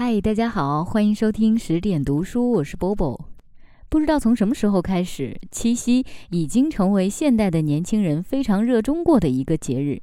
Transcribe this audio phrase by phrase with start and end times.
[0.00, 3.28] 嗨，大家好，欢迎收听十点读书，我是波波。
[3.88, 10.00] 不知道从什么时候开始，七夕已经成为现代的年轻人非常热衷过的一个节日。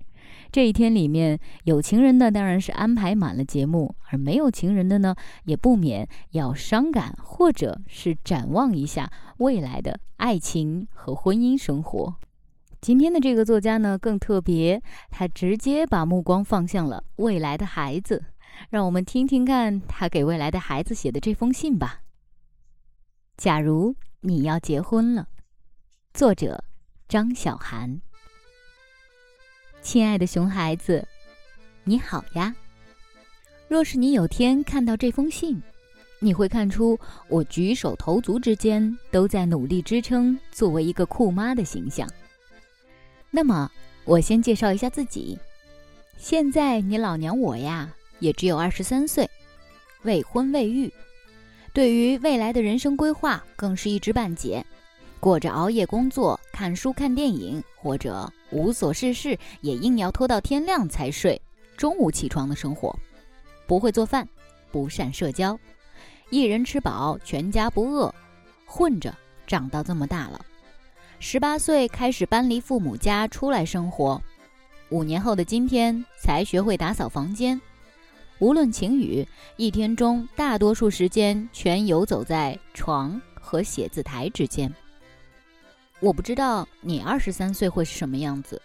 [0.51, 12.15] 这一天里面，有情人的当然是安排满了节目，而没有情人的呢，也不免要伤感，或者是展望一下未来的爱情和婚姻生活。
[12.81, 18.25] 今天的这个作家呢，更特别，他直接把目光放向了未来的孩子。
[18.69, 22.01] 让我们听听看他给未来的孩子写的这封信吧。
[23.37, 25.27] 假如你要结婚了，
[26.13, 26.63] 作者
[27.07, 28.01] 张小涵。
[29.81, 31.07] 亲爱的熊孩子，
[31.83, 32.55] 你好呀。
[33.67, 35.61] 若是你有天看到这封信，
[36.19, 42.09] 你会看出我举手投足之间都在努力支撑作为一个酷妈的形象。
[43.29, 43.69] 那么，
[44.05, 45.37] 我先介绍一下自己。
[46.17, 47.93] 现在你老娘我呀。
[48.19, 49.29] 也只有二十三岁，
[50.03, 50.91] 未婚未育，
[51.73, 54.65] 对于未来的人生规划更是一知半解，
[55.19, 61.41] 过着熬夜工作、看书、看电影，或者无所事事也硬要拖到天亮才睡，
[61.75, 62.97] 中午起床的生活。
[63.67, 64.27] 不会做饭，
[64.71, 65.59] 不善社交，
[66.29, 68.13] 一人吃饱全家不饿，
[68.65, 69.13] 混着
[69.47, 70.39] 长到这么大了。
[71.19, 74.21] 十八岁开始搬离父母家出来生活，
[74.89, 77.59] 五年后的今天才学会打扫房间。
[78.39, 84.71] 无论晴雨，一天中大多数时间全游走在床和写字台之间。
[86.01, 88.61] 我不知道你二十三岁会是什么样子。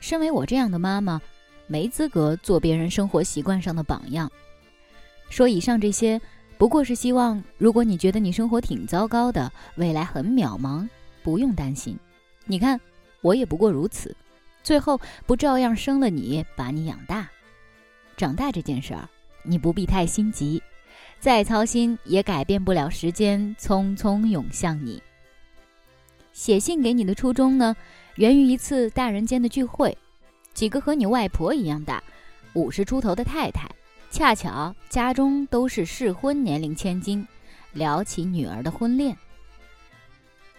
[0.00, 1.20] 身为我这样的妈妈，
[1.66, 4.30] 没资格做别人生活习惯上的榜样。
[5.28, 6.18] 说以上这些，
[6.56, 10.88] 不过是希望，如果你觉得你生活挺糟糕的，未来很渺茫，
[11.22, 11.94] 不用担心。
[12.46, 12.80] 你看，
[13.20, 14.16] 我也不过如此。
[14.62, 17.28] 最后不照样生了你，把你养大？
[18.20, 19.08] 长大这件事儿，
[19.42, 20.62] 你不必太心急，
[21.20, 25.02] 再操心也改变不了时间匆匆涌向你。
[26.34, 27.74] 写信给你的初衷呢，
[28.16, 29.96] 源于一次大人间的聚会，
[30.52, 32.04] 几个和你外婆一样大，
[32.52, 33.66] 五十出头的太太，
[34.10, 37.26] 恰巧家中都是适婚年龄千金，
[37.72, 39.16] 聊起女儿的婚恋。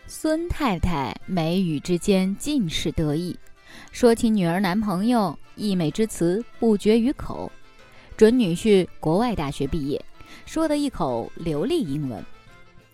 [0.07, 3.37] 孙太太眉宇之间尽是得意。
[3.91, 7.49] 说起女儿男朋友，溢美之词不绝于口。
[8.21, 9.99] 准女婿国外大学毕业，
[10.45, 12.23] 说的一口流利英文。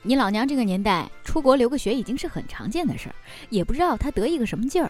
[0.02, 3.16] 你老娘这个年代出国留个学已经是很常见的事儿，
[3.50, 4.90] 也不知道他得意个什么劲儿。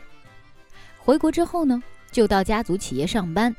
[0.99, 1.81] 回国之后呢，
[2.11, 3.55] 就到家族企业上班。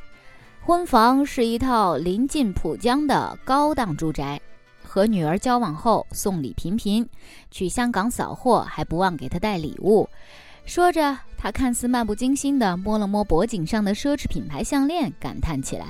[0.61, 4.41] 婚房是一套临近浦江的高档住宅。
[4.85, 7.05] 和女儿交往后，送礼频频，
[7.51, 10.09] 去香港扫货还不忘给她带礼物。
[10.65, 11.19] 说着。
[11.41, 15.87] 他看似漫不经心地摸了摸脖颈上的奢侈品牌项链，感叹起来：“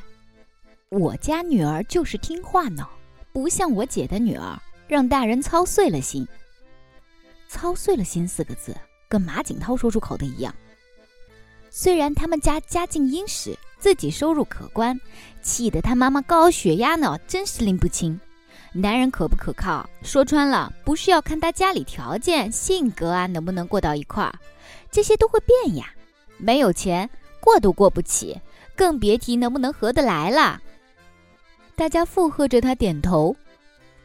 [0.90, 2.88] 我家女儿就是听话呢，
[3.30, 6.26] 不像我姐的女儿，让大人操碎了心。
[7.46, 8.74] 操碎了心四个字，
[9.06, 10.54] 跟马景涛说出口的一样。
[11.68, 14.98] 虽然他们家家境殷实，自己收入可观，
[15.42, 18.18] 气得他妈妈高血压呢，真是拎不清。
[18.72, 24.34] 男人可不可靠，说穿了，不是要看他家里条件、性格啊，能不能过到一块儿。”
[24.90, 25.92] 这些都会变呀，
[26.38, 27.08] 没有钱
[27.40, 28.40] 过都过不起，
[28.74, 30.58] 更别提能不能合得来了。
[31.78, 33.36] 大家附和着他点头，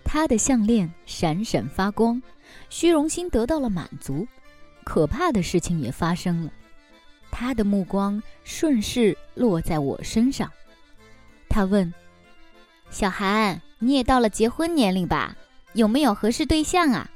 [0.03, 2.21] 他的项链闪闪发光，
[2.69, 4.27] 虚荣心得到了满足。
[4.83, 6.51] 可怕的事情也发生了，
[7.31, 10.51] 他的目光顺势落在我身上。
[11.49, 11.91] 他问
[12.91, 15.35] ：“小韩，你也到了结婚年龄吧？
[15.73, 17.09] 有没有合适对象啊？”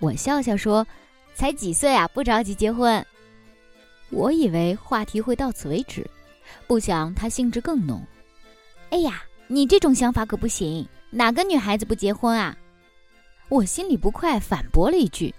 [0.00, 0.86] 我笑笑说。
[1.34, 3.04] 才几岁啊，不着急结婚。
[4.08, 6.08] 我以为话题会到此为止，
[6.66, 8.02] 不想他兴致更浓。
[8.88, 12.56] 哎呀，你这种想法可不行，哪个女孩子不结婚啊？
[13.48, 15.32] 我心里不快，反驳了一句：“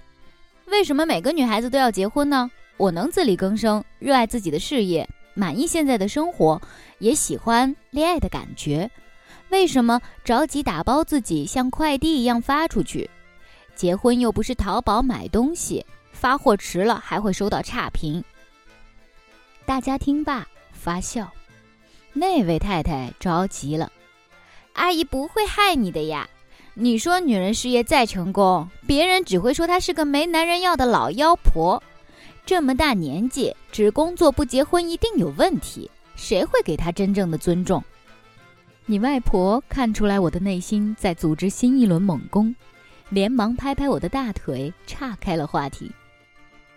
[0.67, 2.49] 为什么每个女孩子都要结婚呢？
[2.77, 6.61] 我能自力更生，热爱自己的事业，满意现在的生活，
[6.99, 8.89] 也喜欢恋爱的感觉，
[9.49, 13.09] 为什么着急打包自己像快递一样发出去？”
[13.75, 18.23] 结婚又不是淘宝买东西，发货迟了还会收到差评。
[19.65, 21.29] 大家听罢发笑，
[22.13, 23.91] 那位太太着急了
[24.77, 26.29] ：“阿姨不会害你的呀！
[26.75, 31.81] 你说女人事业再成功，别人只会说她是个没男人要的老妖婆。
[32.45, 37.83] 这么大年纪只工作不结婚，一定有问题，谁会给她真正的尊重？”
[38.85, 42.55] 你外婆看出来我的内心在组织新一轮猛攻。
[43.09, 45.89] 连忙拍拍我的大腿，岔开了话题。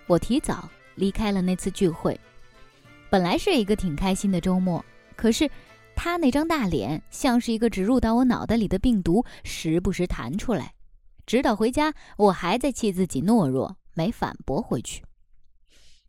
[0.06, 2.18] 我提早离开了那次聚会。
[3.10, 4.84] 本来是一个挺开心的周末，
[5.16, 5.50] 可是
[6.02, 10.72] 他那张大脸像是一个植入到我脑袋里的病毒，时不时弹出来。
[11.26, 15.04] 直到回家，我还在气自己懦弱，没反驳回去。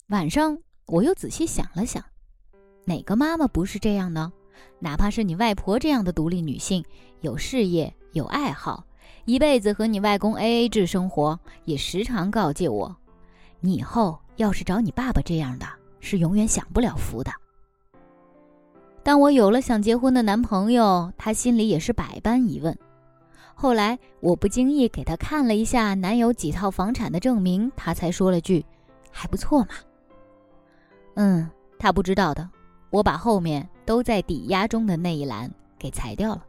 [0.08, 2.02] 晚上，我又仔细想了想，
[2.86, 4.32] 哪个妈妈不是这样呢？
[4.80, 6.86] 哪怕是你外婆这样的独立女性，
[7.20, 8.86] 有事业，有爱好，
[9.26, 12.96] 一辈子和你外公 A A 制生活，也时常告诫我：
[13.60, 15.68] 你以后要是找你爸爸这样的，
[16.00, 17.30] 是永远享不了福的。
[19.03, 22.77] 当我有了想结婚的男朋友，他心里也是百般疑问。
[23.56, 28.65] 后来我不经意给他看了一下男友几套房产的证明，他才说了句
[29.12, 29.69] ：“还不错嘛。”
[31.15, 32.48] 嗯，他不知道的，
[32.89, 36.45] 我把后面都在抵押中的那一栏给裁掉了。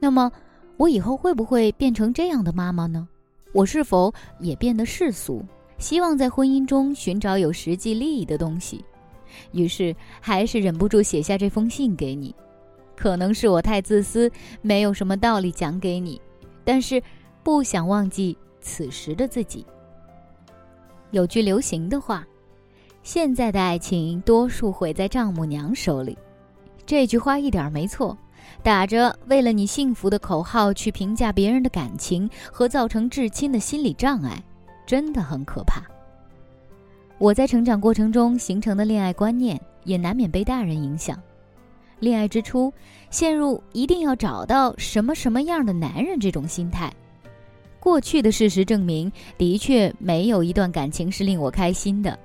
[0.00, 0.30] 那么，
[0.76, 3.06] 我以后会不会变成这样的妈妈呢？
[3.52, 5.44] 我是否也变得世俗，
[5.78, 8.84] 希望在婚姻中寻找有实际利益的东西？
[9.52, 12.34] 于是，还是忍不住写下这封信给你。
[12.96, 14.30] 可能是我太自私，
[14.60, 16.20] 没有什么道理讲给你，
[16.64, 17.02] 但是
[17.42, 19.66] 不想忘记此时的自己。
[21.10, 22.26] 有句流行的话
[23.02, 26.16] ：“现在的爱情多数毁在丈母娘手里。”
[26.86, 28.16] 这句话一点没错。
[28.62, 34.42] 打着为了你幸福的口号去评价别人的感情和造成至亲的心理障碍，
[34.84, 35.82] 真的很可怕。
[37.22, 41.16] 我在成长过程中形成的恋爱观念，也难免被大人影响。
[42.00, 42.72] 恋爱之初，
[43.10, 46.92] 陷入一定要找到什么什么样的男人这种心态。
[47.78, 52.18] 过去的事实证明，的确没有一段感情是令我开心的。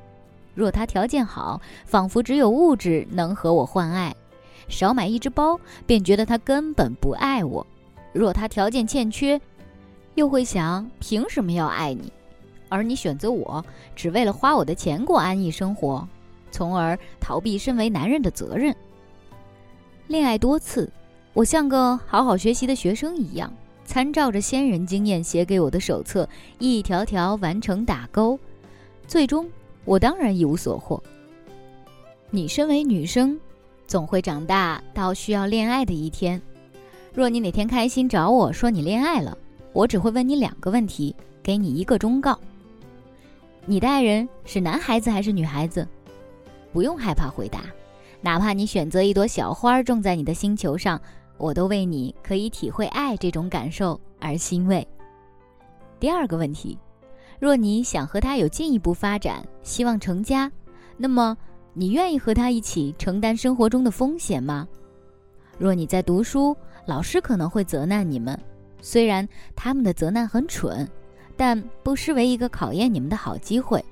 [0.55, 4.11] 若他条件好，仿佛只有物质能和我换爱；
[4.67, 7.63] 少买一只包，便觉得他根本不爱我。
[8.13, 9.39] 若他条件欠缺，
[10.15, 12.11] 又会想凭什么要爱你？
[12.69, 13.63] 而你选择我，
[13.95, 16.07] 只为了花我的钱过安逸生活，
[16.51, 18.75] 从而逃避身为男人的责任。
[20.07, 20.91] 恋爱多次，
[21.33, 23.51] 我像个好好学习的学生一样，
[23.85, 26.27] 参照着先人经验写给我的手册，
[26.59, 28.39] 一条条完成打勾。
[29.07, 29.49] 最终，
[29.85, 31.01] 我当然一无所获。
[32.29, 33.39] 你身为女生，
[33.85, 36.41] 总会长大到需要恋爱的一天。
[37.13, 39.37] 若你哪天开心找我说你恋爱了，
[39.73, 42.37] 我只会问你两个问题，给你一个忠告。
[43.69, 45.85] 你的爱人是男孩子还是女孩子？
[46.71, 47.65] 不用害怕回答，
[48.21, 50.97] 哪怕你选择一朵小花种在你的星球上，
[51.37, 54.87] 我都为你可以体会爱这种感受而欣慰。
[55.99, 56.79] 第二个问题，
[57.41, 60.49] 若你想和他有进一步发展，希望成家，
[60.95, 61.37] 那么
[61.73, 64.65] 你愿意和他一起承担生活中的风险吗？
[65.57, 66.55] 若你在读书，
[66.85, 68.39] 老师可能会责难你们，
[68.81, 69.27] 虽然
[69.57, 70.89] 他们的责难很蠢。
[71.37, 73.83] 但不失为一个考验你们的好机会。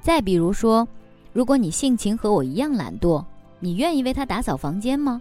[0.00, 0.88] 再比如说，
[1.34, 3.22] 如果你性情和我一样懒惰，
[3.58, 5.20] 你愿意为他打扫房间吗？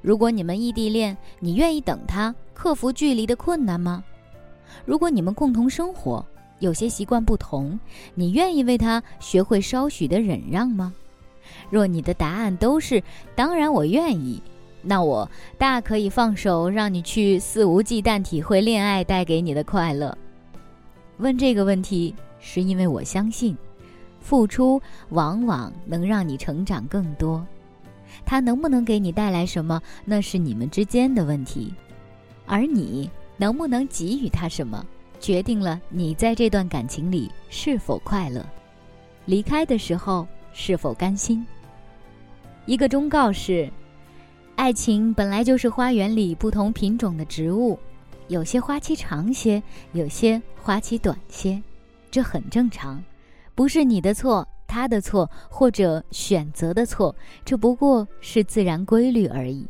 [0.00, 4.02] 如果你们异地恋，你愿意等他克服距离的困难吗？
[4.84, 6.24] 如果你们共同生活，
[6.58, 7.78] 有些习惯不同，
[8.14, 10.92] 你愿意为他学会稍许的忍让吗？
[11.70, 13.02] 若你的答案都是
[13.36, 14.42] “当然我愿意”，
[14.82, 20.16] 那我大可以放手，让你去肆无忌惮体会恋爱带给你的快乐。
[21.22, 23.56] 问这个问题，是因为我相信，
[24.20, 27.46] 付出往往能让你成长更多。
[28.26, 31.72] 他能不能给你带来什么，那是你们之间的问题；
[32.44, 34.84] 而你能不能给予他什么，
[35.20, 38.44] 决定了你在这段感情里是否快乐，
[39.24, 41.46] 离开的时候是否甘心。
[42.66, 43.70] 一个忠告是：
[44.56, 47.78] 爱情本来就是花园里不同品种的植物。
[48.28, 49.62] 有些花期长些，
[49.92, 51.62] 有些花期短些，
[52.10, 53.02] 这很正常，
[53.54, 57.14] 不是你的错，他的错，或者选择的错，
[57.44, 59.66] 这不过是自然规律而已。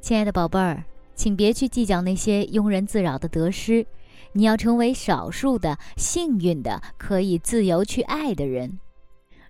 [0.00, 0.84] 亲爱的宝贝儿，
[1.14, 3.86] 请别去计较那些庸人自扰的得失，
[4.32, 8.78] 你要成为少数的幸运的可以自由去爱的人。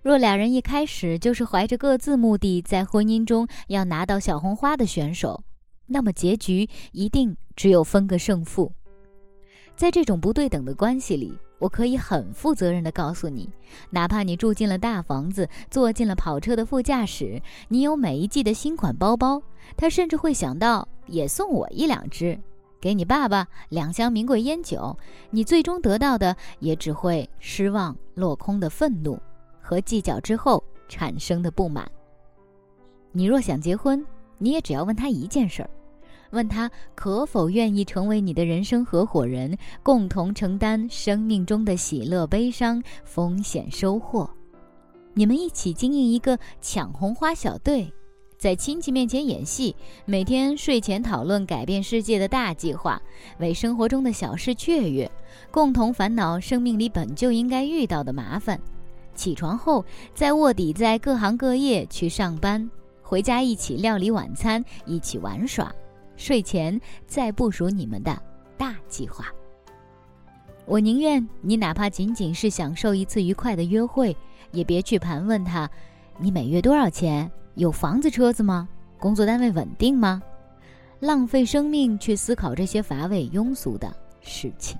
[0.03, 5.43] 若俩人一开始就是怀着各自目的，在婚姻中要拿到小红花的选手。
[5.87, 8.71] 那么结局一定只有分个胜负。
[9.75, 13.49] 在这种不对等的关系里，我可以很负责任地告诉你，
[13.89, 19.41] 哪怕你住进了大房子，坐进了跑车的副驾驶，你有每一季的新款包包，
[19.75, 22.39] 他甚至会想到也送我一两只，
[22.79, 24.97] 给你爸爸两箱名贵烟酒，
[25.29, 29.19] 你最终得到的也只会失望落空的愤怒
[29.61, 31.85] 和计较之后产生的不满。
[33.11, 34.05] 你若想结婚，
[34.37, 35.69] 你也只要问他一件事儿，
[36.35, 44.29] 问他可否愿意成为你的人生合伙人，共同承担生命中的喜乐、悲伤、风险、收获。
[45.13, 47.91] 你们一起经营一个抢红花小队，
[48.37, 49.73] 在亲戚面前演戏，
[50.03, 53.01] 每天睡前讨论改变世界的大计划，
[53.39, 55.09] 为生活中的小事雀跃，
[55.49, 58.59] 共同烦恼生命里本就应该遇到的麻烦。
[59.15, 62.69] 起床后再卧底在各行各业去上班，
[63.01, 65.73] 回家一起料理晚餐，一起玩耍，
[66.17, 68.17] 睡前再部署你们的
[68.57, 69.25] 大计划。
[70.65, 74.15] 我宁愿你哪怕仅仅是享受一次愉快的约会，
[74.51, 75.69] 也别去盘问他，
[76.17, 78.67] 你每月多少钱，有房子车子吗？
[78.97, 80.21] 工作单位稳定吗？
[80.99, 84.77] 浪费生命去思考这些乏味庸俗的事情。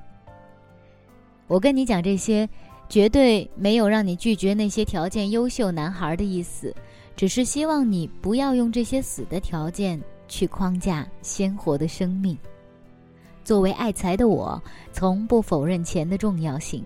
[1.45, 2.49] 我跟你讲这些，
[2.89, 6.73] 绝对没有让你拒绝那些条件优秀男孩的意思，
[7.15, 12.37] 只是希望你不要用这些死的条件去框架鲜活的生命。
[13.43, 16.83] 作为爱财的我，从不否认钱的重要性，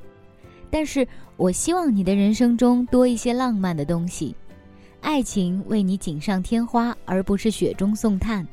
[0.70, 4.36] 但是我希望你的人生中多一些浪漫的东西，
[5.02, 8.46] 爱情为你锦上添花，而不是雪中送炭。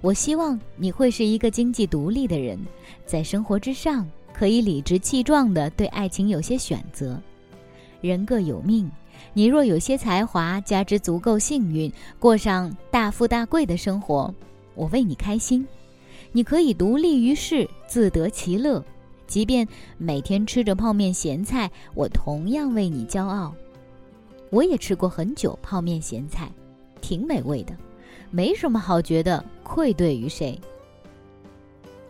[0.00, 2.58] 我希望你会是一个经济独立的人，
[3.06, 7.20] 在生活之上可以理直气壮地对爱情有些选择。
[8.02, 8.90] 人各有命，
[9.32, 14.34] 你若有些才华，加之足够幸运，过上大富大贵的生活，
[14.74, 15.66] 我为你开心。
[16.32, 18.84] 你可以独立于世，自得其乐，
[19.26, 19.66] 即便
[19.98, 23.54] 每天吃着泡面咸菜，我同样为你骄傲。
[24.50, 26.50] 我也吃过很久泡面咸菜，
[27.00, 27.76] 挺美味的，
[28.30, 30.58] 没什么好觉得愧对于谁。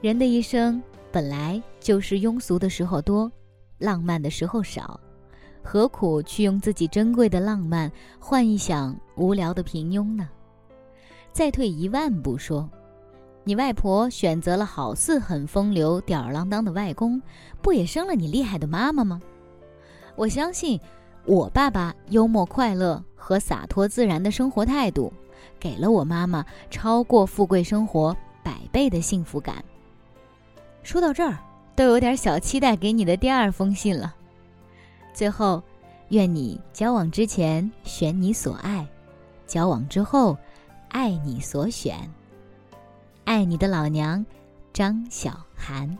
[0.00, 3.30] 人的一生本来就是庸俗的时候多，
[3.78, 5.00] 浪漫的时候少，
[5.66, 10.28] 何苦去用自己珍贵的浪漫换一想无聊的平庸呢？
[11.32, 12.70] 再退一万步说。
[13.42, 17.20] 你外婆选择了好似很风流、吊儿郎当的外公，
[17.60, 19.20] 不也生了你厉害的妈妈吗？
[20.14, 20.80] 我相信，
[21.24, 25.12] 我爸爸幽默、快乐和洒脱自然的生活态度，
[25.60, 29.64] 给了我妈妈超过富贵生活百倍的幸福感。
[30.82, 31.38] 说到这儿，
[31.74, 34.14] 都有点小期待给你的第二封信了。
[35.16, 35.62] 最后，
[36.10, 38.86] 愿你交往之前选你所爱，
[39.46, 40.36] 交往之后
[40.90, 41.96] 爱你所选。
[43.24, 44.26] 爱你的老娘，
[44.74, 45.96] 张小涵。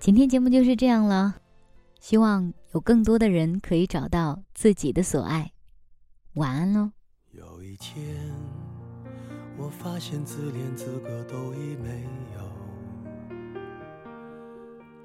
[0.00, 1.36] 今天节目就是这样了，
[2.00, 5.52] 希望有更多的人可以找到自己的所爱。
[6.32, 6.90] 晚安喽。
[7.30, 8.04] 有一天，
[9.56, 12.39] 我发现自怜资格都已没有，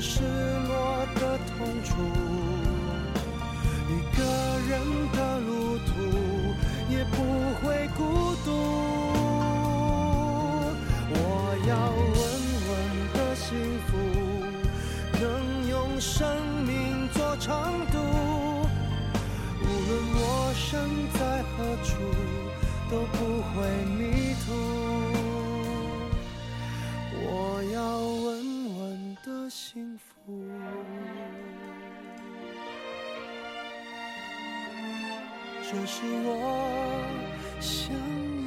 [0.00, 0.35] 是
[35.78, 37.04] 这是我
[37.60, 38.45] 想要。